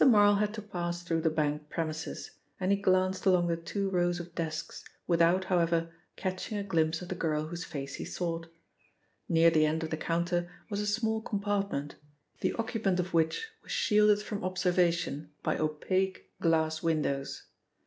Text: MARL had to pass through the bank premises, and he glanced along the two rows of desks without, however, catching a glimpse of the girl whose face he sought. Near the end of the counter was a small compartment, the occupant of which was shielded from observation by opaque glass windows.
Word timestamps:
MARL 0.03 0.37
had 0.37 0.51
to 0.55 0.63
pass 0.63 1.03
through 1.03 1.21
the 1.21 1.29
bank 1.29 1.69
premises, 1.69 2.31
and 2.59 2.71
he 2.71 2.77
glanced 2.79 3.27
along 3.27 3.45
the 3.45 3.55
two 3.55 3.87
rows 3.91 4.19
of 4.19 4.33
desks 4.33 4.83
without, 5.05 5.43
however, 5.43 5.91
catching 6.15 6.57
a 6.57 6.63
glimpse 6.63 7.03
of 7.03 7.09
the 7.09 7.13
girl 7.13 7.45
whose 7.45 7.63
face 7.65 7.93
he 7.93 8.03
sought. 8.03 8.47
Near 9.29 9.51
the 9.51 9.67
end 9.67 9.83
of 9.83 9.91
the 9.91 9.97
counter 9.97 10.51
was 10.71 10.79
a 10.79 10.87
small 10.87 11.21
compartment, 11.21 11.97
the 12.39 12.53
occupant 12.53 12.99
of 12.99 13.13
which 13.13 13.49
was 13.61 13.71
shielded 13.73 14.23
from 14.23 14.43
observation 14.43 15.29
by 15.43 15.55
opaque 15.59 16.31
glass 16.41 16.81
windows. 16.81 17.43